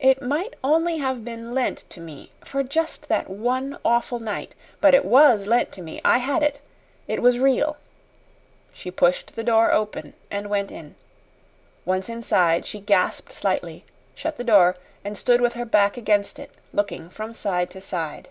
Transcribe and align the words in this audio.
"It 0.00 0.20
might 0.20 0.52
only 0.62 0.98
have 0.98 1.24
been 1.24 1.54
lent 1.54 1.88
to 1.88 1.98
me 1.98 2.30
for 2.44 2.62
just 2.62 3.08
that 3.08 3.30
one 3.30 3.78
awful 3.86 4.20
night. 4.20 4.54
But 4.82 4.94
it 4.94 5.02
WAS 5.06 5.46
lent 5.46 5.72
to 5.72 5.80
me 5.80 5.98
I 6.04 6.18
had 6.18 6.42
it. 6.42 6.60
It 7.08 7.22
was 7.22 7.38
real." 7.38 7.78
She 8.74 8.90
pushed 8.90 9.34
the 9.34 9.42
door 9.42 9.72
open 9.72 10.12
and 10.30 10.50
went 10.50 10.70
in. 10.70 10.94
Once 11.86 12.10
inside, 12.10 12.66
she 12.66 12.80
gasped 12.80 13.32
slightly, 13.32 13.86
shut 14.14 14.36
the 14.36 14.44
door, 14.44 14.76
and 15.02 15.16
stood 15.16 15.40
with 15.40 15.54
her 15.54 15.64
back 15.64 15.96
against 15.96 16.38
it 16.38 16.50
looking 16.74 17.08
from 17.08 17.32
side 17.32 17.70
to 17.70 17.80
side. 17.80 18.28